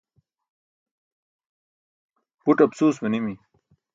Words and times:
buṭ 2.43 2.59
apsuus 2.65 2.95
manimi 3.01 3.35